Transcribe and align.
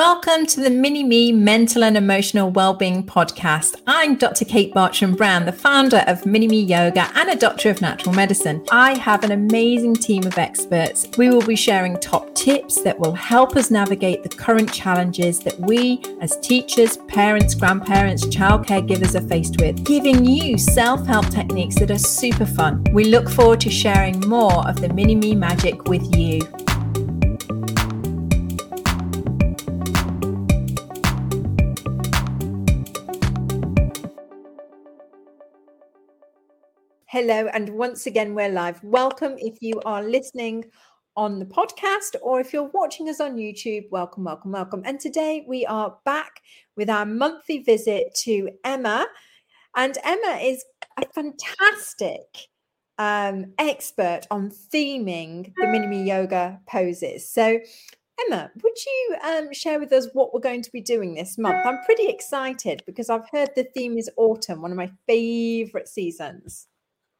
Welcome 0.00 0.46
to 0.46 0.62
the 0.62 0.70
Mini 0.70 1.04
Me 1.04 1.30
Mental 1.30 1.84
and 1.84 1.94
Emotional 1.94 2.50
Wellbeing 2.50 3.04
Podcast. 3.04 3.82
I'm 3.86 4.16
Dr. 4.16 4.46
Kate 4.46 4.72
Bartram 4.72 5.14
Brown, 5.14 5.44
the 5.44 5.52
founder 5.52 6.02
of 6.06 6.24
Mini 6.24 6.48
Me 6.48 6.62
Yoga 6.62 7.12
and 7.16 7.28
a 7.28 7.36
doctor 7.36 7.68
of 7.68 7.82
natural 7.82 8.14
medicine. 8.14 8.64
I 8.72 8.96
have 8.96 9.24
an 9.24 9.32
amazing 9.32 9.92
team 9.92 10.26
of 10.26 10.38
experts. 10.38 11.06
We 11.18 11.28
will 11.28 11.44
be 11.44 11.54
sharing 11.54 11.98
top 11.98 12.34
tips 12.34 12.80
that 12.80 12.98
will 12.98 13.12
help 13.12 13.56
us 13.56 13.70
navigate 13.70 14.22
the 14.22 14.30
current 14.30 14.72
challenges 14.72 15.38
that 15.40 15.60
we, 15.60 16.00
as 16.22 16.38
teachers, 16.38 16.96
parents, 17.06 17.54
grandparents, 17.54 18.26
child 18.26 18.66
caregivers, 18.66 19.14
are 19.14 19.28
faced 19.28 19.60
with, 19.60 19.84
giving 19.84 20.24
you 20.24 20.56
self 20.56 21.06
help 21.06 21.28
techniques 21.28 21.78
that 21.78 21.90
are 21.90 21.98
super 21.98 22.46
fun. 22.46 22.82
We 22.94 23.04
look 23.04 23.28
forward 23.28 23.60
to 23.60 23.70
sharing 23.70 24.18
more 24.20 24.66
of 24.66 24.80
the 24.80 24.88
Mini 24.88 25.14
Me 25.14 25.34
magic 25.34 25.88
with 25.88 26.16
you. 26.16 26.40
Hello, 37.12 37.48
and 37.52 37.70
once 37.70 38.06
again, 38.06 38.36
we're 38.36 38.48
live. 38.48 38.84
Welcome 38.84 39.34
if 39.38 39.56
you 39.60 39.80
are 39.84 40.00
listening 40.00 40.66
on 41.16 41.40
the 41.40 41.44
podcast 41.44 42.14
or 42.22 42.38
if 42.38 42.52
you're 42.52 42.70
watching 42.72 43.08
us 43.08 43.20
on 43.20 43.34
YouTube. 43.34 43.90
Welcome, 43.90 44.22
welcome, 44.22 44.52
welcome. 44.52 44.82
And 44.84 45.00
today 45.00 45.44
we 45.48 45.66
are 45.66 45.96
back 46.04 46.40
with 46.76 46.88
our 46.88 47.04
monthly 47.04 47.64
visit 47.64 48.14
to 48.18 48.50
Emma. 48.62 49.08
And 49.74 49.98
Emma 50.04 50.38
is 50.40 50.64
a 50.98 51.06
fantastic 51.12 52.46
um, 52.96 53.54
expert 53.58 54.28
on 54.30 54.52
theming 54.72 55.52
the 55.56 55.66
Mini 55.66 55.88
Me 55.88 56.04
Yoga 56.04 56.60
poses. 56.68 57.28
So, 57.28 57.58
Emma, 58.24 58.52
would 58.62 58.84
you 58.86 59.16
um, 59.24 59.52
share 59.52 59.80
with 59.80 59.92
us 59.92 60.06
what 60.12 60.32
we're 60.32 60.38
going 60.38 60.62
to 60.62 60.70
be 60.70 60.80
doing 60.80 61.16
this 61.16 61.36
month? 61.36 61.66
I'm 61.66 61.82
pretty 61.84 62.06
excited 62.06 62.84
because 62.86 63.10
I've 63.10 63.28
heard 63.32 63.48
the 63.56 63.64
theme 63.64 63.98
is 63.98 64.08
autumn, 64.16 64.62
one 64.62 64.70
of 64.70 64.76
my 64.76 64.92
favorite 65.08 65.88
seasons. 65.88 66.68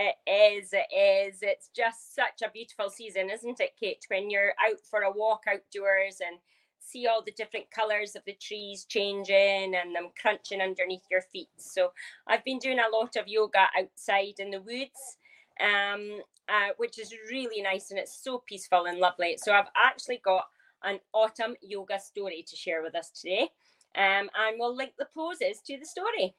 It 0.00 0.14
is, 0.28 0.70
it 0.72 0.94
is. 0.96 1.40
It's 1.42 1.70
just 1.74 2.14
such 2.14 2.40
a 2.44 2.52
beautiful 2.52 2.88
season, 2.88 3.30
isn't 3.30 3.58
it, 3.58 3.72
Kate? 3.80 4.04
When 4.06 4.30
you're 4.30 4.52
out 4.64 4.78
for 4.88 5.00
a 5.02 5.10
walk 5.10 5.42
outdoors 5.48 6.18
and 6.24 6.38
see 6.78 7.08
all 7.08 7.20
the 7.20 7.32
different 7.32 7.72
colours 7.72 8.14
of 8.14 8.22
the 8.24 8.36
trees 8.40 8.84
changing 8.84 9.74
and 9.74 9.96
them 9.96 10.10
crunching 10.22 10.60
underneath 10.60 11.02
your 11.10 11.22
feet. 11.22 11.48
So 11.56 11.90
I've 12.28 12.44
been 12.44 12.60
doing 12.60 12.78
a 12.78 12.96
lot 12.96 13.16
of 13.16 13.26
yoga 13.26 13.66
outside 13.76 14.34
in 14.38 14.52
the 14.52 14.60
woods, 14.60 15.16
um, 15.60 16.20
uh, 16.48 16.74
which 16.76 17.00
is 17.00 17.12
really 17.28 17.60
nice 17.60 17.90
and 17.90 17.98
it's 17.98 18.22
so 18.22 18.40
peaceful 18.46 18.84
and 18.86 18.98
lovely. 18.98 19.36
So 19.36 19.52
I've 19.52 19.66
actually 19.76 20.20
got 20.24 20.44
an 20.84 21.00
autumn 21.12 21.56
yoga 21.60 21.98
story 21.98 22.44
to 22.48 22.54
share 22.54 22.84
with 22.84 22.94
us 22.94 23.10
today. 23.10 23.48
Um, 23.96 24.30
and 24.38 24.58
we'll 24.60 24.76
link 24.76 24.92
the 24.96 25.08
poses 25.12 25.60
to 25.66 25.76
the 25.76 25.86
story. 25.86 26.36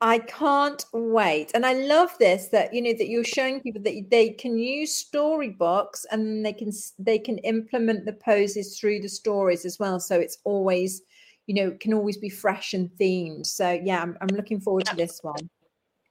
I 0.00 0.18
can't 0.18 0.84
wait. 0.92 1.52
And 1.54 1.64
I 1.64 1.74
love 1.74 2.16
this 2.18 2.48
that 2.48 2.74
you 2.74 2.82
know 2.82 2.92
that 2.92 3.08
you're 3.08 3.24
showing 3.24 3.60
people 3.60 3.82
that 3.82 4.10
they 4.10 4.30
can 4.30 4.58
use 4.58 4.94
storybooks 4.94 6.04
and 6.10 6.44
they 6.44 6.52
can 6.52 6.72
they 6.98 7.18
can 7.18 7.38
implement 7.38 8.04
the 8.04 8.12
poses 8.12 8.78
through 8.78 9.00
the 9.00 9.08
stories 9.08 9.64
as 9.64 9.78
well. 9.78 10.00
So 10.00 10.18
it's 10.18 10.38
always, 10.44 11.02
you 11.46 11.54
know, 11.54 11.76
can 11.80 11.94
always 11.94 12.16
be 12.16 12.28
fresh 12.28 12.74
and 12.74 12.90
themed. 13.00 13.46
So 13.46 13.80
yeah, 13.84 14.02
I'm, 14.02 14.16
I'm 14.20 14.36
looking 14.36 14.60
forward 14.60 14.86
to 14.86 14.96
this 14.96 15.20
one. 15.22 15.48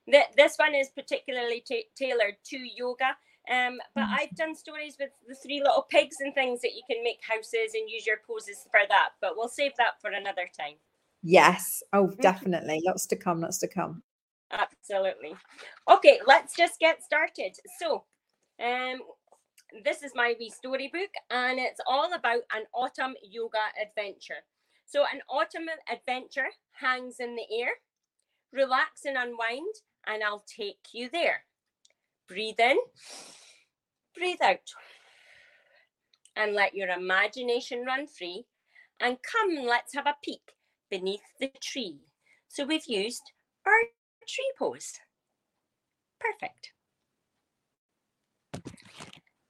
This 0.08 0.56
one 0.58 0.76
is 0.76 0.90
particularly 0.90 1.62
t- 1.66 1.86
tailored 1.96 2.36
to 2.46 2.58
yoga. 2.58 3.16
Um, 3.52 3.80
but 3.94 4.06
mm-hmm. 4.06 4.14
I've 4.14 4.36
done 4.36 4.56
stories 4.56 4.96
with 5.00 5.10
the 5.28 5.36
three 5.36 5.60
little 5.60 5.86
pigs 5.90 6.18
and 6.22 6.34
things 6.34 6.62
that 6.62 6.76
you 6.76 6.82
can 6.90 7.04
make 7.04 7.20
houses 7.28 7.74
and 7.74 7.90
use 7.90 8.08
your 8.08 8.18
poses 8.26 8.66
for 8.72 8.82
that. 8.88 9.10
But 9.22 9.34
we'll 9.36 9.50
save 9.50 9.74
that 9.78 10.02
for 10.02 10.12
another 10.12 10.48
time. 10.58 10.76
Yes. 11.24 11.82
Oh, 11.94 12.12
definitely. 12.22 12.82
lots 12.86 13.08
to 13.08 13.16
come. 13.16 13.42
Lots 13.42 13.58
to 13.60 13.68
come. 13.68 14.04
Absolutely. 14.52 15.34
Okay, 15.90 16.20
let's 16.28 16.56
just 16.56 16.80
get 16.80 17.02
started. 17.02 17.56
So, 17.80 18.04
um, 18.64 19.00
this 19.84 20.04
is 20.04 20.12
my 20.14 20.36
wee 20.38 20.52
storybook, 20.52 21.10
and 21.32 21.58
it's 21.58 21.80
all 21.88 22.14
about 22.14 22.42
an 22.54 22.64
autumn 22.76 23.16
yoga 23.24 23.58
adventure. 23.82 24.44
So, 24.86 25.06
an 25.12 25.22
autumn 25.30 25.70
adventure 25.92 26.50
hangs 26.74 27.16
in 27.20 27.36
the 27.36 27.48
air. 27.58 27.72
Relax 28.52 29.06
and 29.06 29.18
unwind, 29.18 29.74
and 30.06 30.22
I'll 30.24 30.46
take 30.46 30.90
you 30.92 31.10
there. 31.12 31.46
Breathe 32.28 32.60
in, 32.60 32.78
breathe 34.16 34.42
out, 34.44 34.60
and 36.36 36.54
let 36.54 36.76
your 36.76 36.90
imagination 36.90 37.84
run 37.86 38.06
free. 38.08 38.46
And 39.00 39.18
come, 39.24 39.66
let's 39.66 39.96
have 39.96 40.06
a 40.06 40.16
peek 40.24 40.54
beneath 40.94 41.24
the 41.40 41.50
tree. 41.60 41.98
So 42.50 42.68
we've 42.68 42.86
used 42.86 43.24
our 43.66 43.74
tree 44.28 44.54
pose. 44.60 45.00
Perfect. 46.20 46.72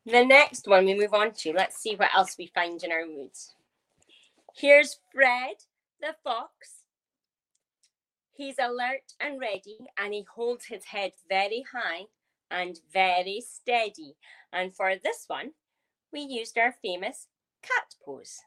The 0.05 0.23
next 0.23 0.69
one 0.69 0.85
we 0.85 0.93
move 0.97 1.13
on 1.13 1.33
to, 1.39 1.51
let's 1.51 1.75
see 1.75 1.95
what 1.97 2.15
else 2.15 2.37
we 2.39 2.47
find 2.47 2.81
in 2.81 2.93
our 2.93 3.05
moods. 3.05 3.55
Here's 4.55 4.99
Fred 5.13 5.55
the 5.99 6.15
fox. 6.23 6.83
He's 8.31 8.55
alert 8.57 9.11
and 9.19 9.37
ready, 9.39 9.79
and 9.97 10.13
he 10.13 10.25
holds 10.33 10.65
his 10.65 10.85
head 10.85 11.11
very 11.27 11.65
high 11.73 12.05
and 12.49 12.79
very 12.93 13.43
steady. 13.45 14.15
And 14.53 14.73
for 14.73 14.93
this 14.95 15.25
one, 15.27 15.51
we 16.13 16.21
used 16.21 16.57
our 16.57 16.75
famous 16.81 17.27
cat 17.61 17.95
pose. 18.05 18.39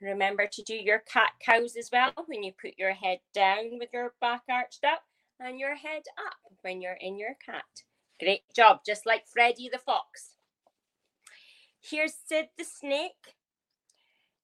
Remember 0.00 0.46
to 0.46 0.62
do 0.62 0.74
your 0.74 0.98
cat 0.98 1.32
cows 1.44 1.74
as 1.76 1.90
well 1.90 2.12
when 2.26 2.42
you 2.42 2.52
put 2.52 2.74
your 2.76 2.92
head 2.92 3.18
down 3.34 3.78
with 3.78 3.90
your 3.92 4.12
back 4.20 4.42
arched 4.50 4.84
up 4.84 5.02
and 5.40 5.58
your 5.58 5.76
head 5.76 6.02
up 6.18 6.52
when 6.62 6.82
you're 6.82 6.98
in 7.00 7.18
your 7.18 7.36
cat. 7.44 7.64
Great 8.20 8.42
job, 8.54 8.80
just 8.84 9.06
like 9.06 9.26
Freddy 9.26 9.68
the 9.70 9.78
fox. 9.78 10.36
Here's 11.80 12.14
Sid 12.14 12.48
the 12.58 12.64
snake. 12.64 13.36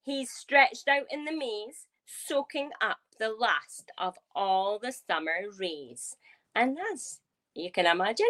He's 0.03 0.31
stretched 0.31 0.89
out 0.89 1.07
in 1.11 1.25
the 1.25 1.37
maze, 1.37 1.87
soaking 2.07 2.71
up 2.81 2.99
the 3.19 3.31
last 3.31 3.91
of 3.99 4.17
all 4.35 4.79
the 4.79 4.93
summer 4.93 5.43
rays. 5.59 6.17
And 6.55 6.79
as 6.93 7.21
you 7.55 7.71
can 7.71 7.87
imagine, 7.87 8.27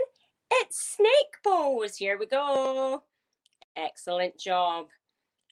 it's 0.50 0.96
snake 0.96 1.38
pose. 1.44 1.96
Here 1.96 2.18
we 2.18 2.26
go. 2.26 3.02
Excellent 3.76 4.38
job. 4.38 4.88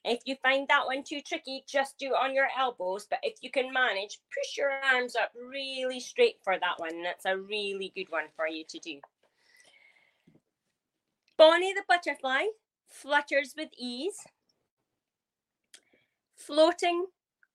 If 0.03 0.21
you 0.25 0.35
find 0.41 0.67
that 0.67 0.85
one 0.87 1.03
too 1.03 1.21
tricky, 1.21 1.63
just 1.67 1.97
do 1.99 2.07
it 2.07 2.19
on 2.19 2.33
your 2.33 2.47
elbows. 2.57 3.05
But 3.09 3.19
if 3.21 3.37
you 3.41 3.51
can 3.51 3.71
manage, 3.71 4.19
push 4.33 4.57
your 4.57 4.71
arms 4.71 5.15
up 5.15 5.31
really 5.35 5.99
straight 5.99 6.37
for 6.43 6.57
that 6.59 6.79
one. 6.79 7.03
That's 7.03 7.25
a 7.25 7.37
really 7.37 7.91
good 7.95 8.09
one 8.09 8.25
for 8.35 8.47
you 8.47 8.63
to 8.67 8.79
do. 8.79 8.99
Bonnie 11.37 11.73
the 11.73 11.83
butterfly 11.87 12.45
flutters 12.87 13.53
with 13.55 13.69
ease, 13.77 14.17
floating 16.35 17.05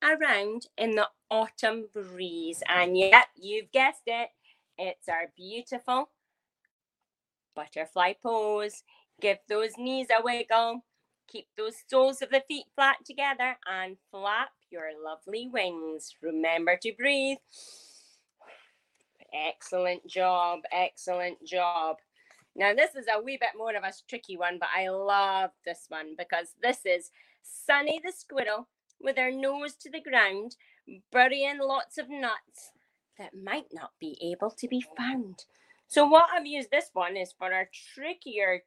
around 0.03 0.67
in 0.79 0.93
the 0.93 1.09
autumn 1.31 1.87
breeze. 1.93 2.63
And 2.69 2.97
yep, 2.97 3.27
you've 3.37 3.73
guessed 3.73 4.03
it. 4.07 4.31
It's 4.79 5.09
our 5.09 5.33
beautiful 5.37 6.11
butterfly 7.55 8.15
pose. 8.23 8.85
Give 9.21 9.39
those 9.49 9.79
knees 9.79 10.09
a 10.17 10.23
wiggle 10.23 10.85
Keep 11.29 11.49
those 11.57 11.75
soles 11.89 12.23
of 12.23 12.31
the 12.31 12.43
feet 12.47 12.67
flat 12.75 12.99
together 13.05 13.57
and 13.71 13.97
flap 14.11 14.51
your 14.71 14.91
lovely 15.03 15.49
wings. 15.53 16.15
Remember 16.23 16.77
to 16.83 16.93
breathe. 16.97 17.39
Excellent 19.35 20.07
job. 20.07 20.61
Excellent 20.73 21.45
job. 21.45 21.97
Now, 22.55 22.75
this 22.75 22.95
is 22.95 23.07
a 23.13 23.21
wee 23.21 23.39
bit 23.39 23.51
more 23.57 23.75
of 23.77 23.85
a 23.85 23.93
tricky 24.09 24.37
one, 24.37 24.59
but 24.59 24.71
I 24.75 24.89
love 24.89 25.51
this 25.65 25.87
one 25.89 26.15
because 26.17 26.55
this 26.63 26.87
is 26.87 27.11
Sunny 27.43 28.01
the 28.03 28.13
squirrel 28.13 28.69
with 29.01 29.19
her 29.19 29.31
nose 29.31 29.75
to 29.75 29.91
the 29.91 30.01
ground, 30.01 30.57
burying 31.13 31.59
lots 31.59 31.99
of 31.99 32.09
nuts 32.09 32.73
that 33.19 33.33
might 33.35 33.67
not 33.73 33.91
be 34.01 34.17
able 34.23 34.51
to 34.53 34.69
be 34.69 34.85
found. 34.97 35.45
So, 35.87 36.07
what 36.07 36.31
I've 36.33 36.47
used 36.47 36.71
this 36.71 36.91
one 36.93 37.17
is 37.17 37.35
for 37.39 37.53
a 37.53 37.69
trickier 37.95 38.63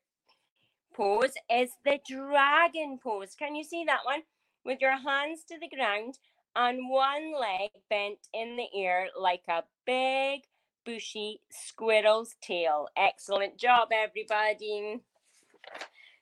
pose 0.95 1.33
is 1.51 1.71
the 1.86 2.00
dragon 2.07 3.00
pose. 3.01 3.36
Can 3.38 3.56
you 3.56 3.63
see 3.63 3.83
that 3.86 4.06
one? 4.06 4.21
With 4.65 4.81
your 4.81 4.97
hands 4.97 5.44
to 5.47 5.57
the 5.59 5.69
ground 5.69 6.19
and 6.56 6.89
one 6.89 7.33
leg 7.39 7.71
bent 7.89 8.19
in 8.33 8.57
the 8.57 8.68
air 8.80 9.07
like 9.19 9.44
a 9.47 9.63
big 9.86 10.41
bushy 10.86 11.41
squirrel's 11.50 12.36
tail. 12.41 12.88
Excellent 12.97 13.57
job, 13.57 13.89
everybody. 13.91 15.00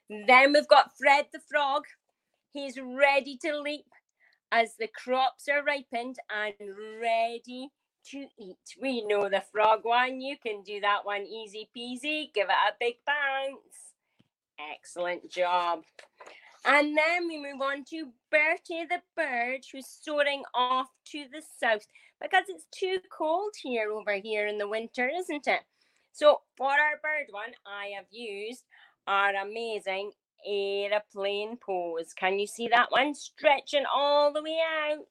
Then 0.08 0.52
we've 0.52 0.68
got 0.68 0.96
Fred 0.96 1.26
the 1.32 1.40
frog. 1.40 1.84
He's 2.52 2.78
ready 2.80 3.36
to 3.42 3.58
leap 3.60 3.86
as 4.50 4.76
the 4.78 4.88
crops 4.88 5.48
are 5.48 5.62
ripened 5.62 6.16
and 6.30 6.54
ready 7.00 7.68
to 8.10 8.26
eat. 8.38 8.56
We 8.80 9.04
know 9.04 9.28
the 9.28 9.42
frog 9.52 9.80
one. 9.82 10.20
You 10.20 10.36
can 10.38 10.62
do 10.62 10.80
that 10.80 11.04
one 11.04 11.22
easy 11.22 11.68
peasy. 11.76 12.32
Give 12.32 12.48
it 12.48 12.52
a 12.52 12.74
big 12.80 12.94
bounce. 13.06 13.87
Excellent 14.58 15.30
job. 15.30 15.84
And 16.64 16.96
then 16.96 17.28
we 17.28 17.38
move 17.38 17.60
on 17.62 17.84
to 17.90 18.12
Bertie 18.30 18.86
the 18.88 19.00
bird 19.16 19.60
who's 19.72 19.86
soaring 19.86 20.42
off 20.54 20.88
to 21.12 21.26
the 21.32 21.42
south 21.60 21.86
because 22.20 22.44
it's 22.48 22.66
too 22.72 22.98
cold 23.16 23.54
here 23.62 23.92
over 23.92 24.14
here 24.14 24.46
in 24.46 24.58
the 24.58 24.68
winter, 24.68 25.08
isn't 25.08 25.46
it? 25.46 25.60
So 26.12 26.40
for 26.56 26.70
our 26.70 26.98
bird 27.00 27.28
one, 27.30 27.52
I 27.64 27.92
have 27.96 28.06
used 28.10 28.64
our 29.06 29.34
amazing 29.34 30.12
aeroplane 30.46 31.56
pose. 31.56 32.12
Can 32.12 32.38
you 32.38 32.46
see 32.46 32.68
that 32.68 32.90
one? 32.90 33.14
Stretching 33.14 33.84
all 33.92 34.32
the 34.32 34.42
way 34.42 34.58
out. 34.90 35.06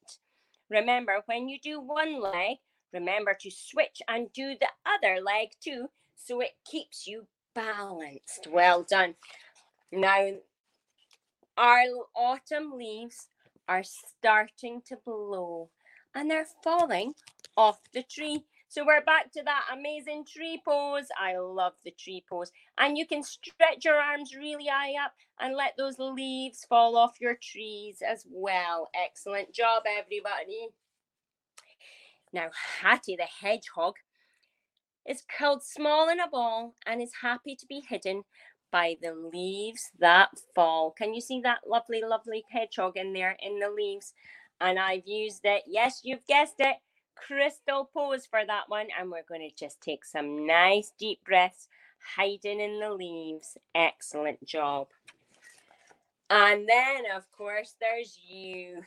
Remember, 0.69 1.21
when 1.25 1.47
you 1.47 1.59
do 1.63 1.79
one 1.79 2.21
leg, 2.21 2.57
remember 2.93 3.35
to 3.39 3.49
switch 3.49 4.01
and 4.09 4.31
do 4.33 4.55
the 4.59 4.67
other 4.85 5.21
leg 5.21 5.49
too, 5.63 5.87
so 6.17 6.41
it 6.41 6.51
keeps 6.69 7.07
you 7.07 7.27
balanced. 7.57 8.47
Well 8.51 8.85
done. 8.87 9.15
Now, 9.91 10.29
our 11.57 11.85
autumn 12.15 12.73
leaves 12.77 13.29
are 13.67 13.83
starting 13.83 14.81
to 14.87 14.97
blow 15.03 15.69
and 16.13 16.29
they're 16.29 16.47
falling 16.63 17.13
off 17.55 17.79
the 17.93 18.03
tree. 18.03 18.43
So 18.69 18.85
we're 18.85 19.03
back 19.03 19.31
to 19.31 19.43
that 19.43 19.65
amazing 19.73 20.25
tree 20.31 20.61
pose. 20.63 21.07
I 21.19 21.37
love 21.37 21.73
the 21.83 21.91
tree 21.91 22.23
pose. 22.29 22.51
And 22.77 22.97
you 22.97 23.07
can 23.07 23.23
stretch 23.23 23.85
your 23.85 23.95
arms 23.95 24.35
really 24.35 24.67
high 24.67 25.03
up 25.03 25.13
and 25.39 25.55
let 25.55 25.73
those 25.77 25.97
leaves 25.97 26.65
fall 26.69 26.95
off 26.95 27.15
your 27.19 27.37
trees 27.41 28.03
as 28.07 28.25
well. 28.29 28.89
Excellent 28.93 29.53
job, 29.53 29.83
everybody. 29.87 30.67
Now, 32.33 32.49
Hattie 32.81 33.15
the 33.15 33.23
hedgehog 33.23 33.95
is 35.07 35.23
curled 35.37 35.63
small 35.63 36.09
in 36.09 36.19
a 36.19 36.27
ball 36.27 36.75
and 36.85 37.01
is 37.01 37.11
happy 37.21 37.55
to 37.55 37.65
be 37.65 37.81
hidden 37.87 38.23
by 38.71 38.97
the 39.01 39.13
leaves 39.13 39.91
that 39.99 40.29
fall. 40.53 40.91
Can 40.91 41.13
you 41.13 41.21
see 41.21 41.41
that 41.41 41.59
lovely, 41.65 42.01
lovely 42.01 42.43
hedgehog 42.51 42.97
in 42.97 43.13
there 43.13 43.37
in 43.41 43.59
the 43.59 43.69
leaves? 43.69 44.13
And 44.59 44.77
I've 44.77 45.07
used 45.07 45.41
it. 45.45 45.63
Yes, 45.67 46.01
you've 46.03 46.25
guessed 46.27 46.55
it 46.59 46.77
crystal 47.17 47.89
pose 47.93 48.25
for 48.25 48.45
that 48.45 48.65
one. 48.67 48.87
And 48.99 49.09
we're 49.09 49.23
going 49.27 49.47
to 49.47 49.55
just 49.55 49.81
take 49.81 50.05
some 50.05 50.45
nice 50.45 50.91
deep 50.99 51.19
breaths, 51.25 51.67
hiding 52.15 52.59
in 52.59 52.79
the 52.79 52.91
leaves. 52.91 53.57
Excellent 53.75 54.43
job. 54.45 54.87
And 56.29 56.67
then, 56.67 57.03
of 57.15 57.23
course, 57.31 57.75
there's 57.79 58.19
you, 58.27 58.81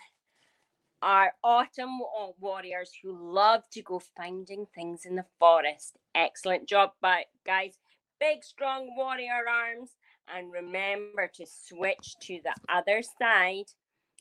our 1.03 1.33
autumn 1.43 2.01
uh, 2.03 2.29
warriors 2.39 2.93
who 3.03 3.17
love 3.33 3.63
to 3.71 3.83
go 3.83 4.01
finding 4.17 4.67
things 4.75 5.07
in 5.07 5.17
the 5.17 5.25
forest. 5.39 5.97
Excellent 6.15 6.69
job, 6.69 6.91
but 7.01 7.27
guys, 7.47 7.79
big 8.19 8.45
strong 8.45 8.95
warrior 8.97 9.45
arms. 9.49 9.91
And 10.33 10.53
remember 10.53 11.29
to 11.35 11.47
switch 11.47 12.15
to 12.23 12.41
the 12.45 12.55
other 12.69 13.03
side 13.03 13.65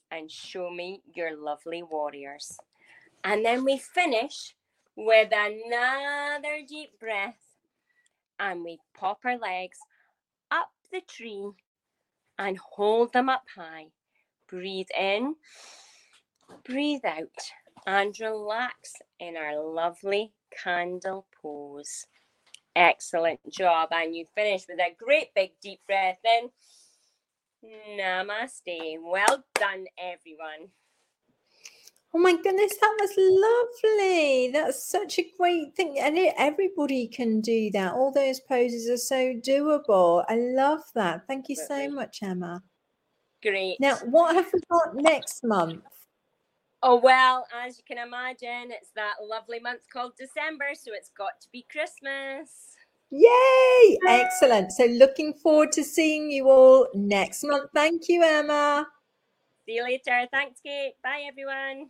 and 0.09 0.31
show 0.31 0.71
me 0.71 1.01
your 1.13 1.37
lovely 1.37 1.83
warriors. 1.83 2.57
And 3.23 3.45
then 3.45 3.63
we 3.63 3.77
finish 3.77 4.55
with 4.95 5.31
another 5.31 6.61
deep 6.67 6.99
breath 6.99 7.37
and 8.39 8.63
we 8.63 8.79
pop 8.97 9.19
our 9.23 9.37
legs 9.37 9.77
up 10.49 10.69
the 10.91 11.01
tree 11.01 11.49
and 12.37 12.57
hold 12.57 13.13
them 13.13 13.29
up 13.29 13.43
high. 13.55 13.87
Breathe 14.47 14.87
in, 14.97 15.35
breathe 16.65 17.05
out, 17.05 17.27
and 17.87 18.15
relax 18.19 18.93
in 19.19 19.37
our 19.37 19.61
lovely 19.63 20.31
candle 20.63 21.25
pose. 21.41 22.05
Excellent 22.75 23.39
job. 23.51 23.89
And 23.91 24.15
you 24.15 24.25
finish 24.35 24.65
with 24.69 24.79
a 24.79 24.95
great 24.97 25.33
big 25.35 25.51
deep 25.61 25.79
breath 25.87 26.19
in. 26.23 26.49
Namaste. 27.97 28.97
Well 29.01 29.43
done, 29.55 29.85
everyone. 29.97 30.69
Oh 32.11 32.19
my 32.19 32.33
goodness, 32.33 32.73
that 32.81 32.97
was 32.99 33.11
lovely. 33.83 34.49
That's 34.51 34.89
such 34.89 35.19
a 35.19 35.31
great 35.37 35.75
thing. 35.75 35.99
And 35.99 36.17
it, 36.17 36.33
everybody 36.37 37.07
can 37.07 37.39
do 37.39 37.69
that. 37.71 37.93
All 37.93 38.11
those 38.11 38.39
poses 38.39 38.89
are 38.89 38.97
so 38.97 39.33
doable. 39.35 40.25
I 40.27 40.35
love 40.35 40.81
that. 40.95 41.27
Thank 41.27 41.49
you 41.49 41.55
so 41.55 41.89
much, 41.89 42.19
Emma. 42.23 42.63
Great. 43.43 43.79
Now, 43.79 43.97
what 44.05 44.35
have 44.35 44.47
we 44.51 44.59
got 44.71 44.95
next 44.95 45.43
month? 45.43 45.83
Oh, 46.81 46.95
well, 46.95 47.45
as 47.53 47.77
you 47.77 47.83
can 47.85 47.97
imagine, 47.97 48.71
it's 48.71 48.91
that 48.95 49.15
lovely 49.21 49.59
month 49.59 49.81
called 49.91 50.13
December. 50.17 50.69
So 50.73 50.91
it's 50.93 51.11
got 51.17 51.41
to 51.41 51.47
be 51.51 51.65
Christmas. 51.69 52.75
Yay! 53.11 53.97
Excellent. 54.07 54.71
So 54.71 54.85
looking 54.85 55.33
forward 55.33 55.71
to 55.73 55.83
seeing 55.83 56.31
you 56.31 56.49
all 56.49 56.87
next 56.93 57.43
month. 57.43 57.69
Thank 57.73 58.07
you, 58.07 58.23
Emma. 58.23 58.87
See 59.65 59.75
you 59.75 59.83
later. 59.83 60.27
Thanks, 60.31 60.61
Kate. 60.65 60.93
Bye, 61.03 61.25
everyone. 61.27 61.89